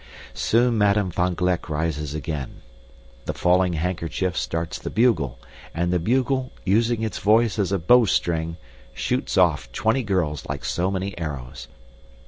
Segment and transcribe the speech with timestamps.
[0.33, 2.61] Soon Madame van Gleck rises again.
[3.25, 5.37] The falling handkerchief starts the bugle,
[5.75, 8.57] and the bugle, using its voice as a bowstring,
[8.95, 11.67] shoots of twenty girls like so many arrows.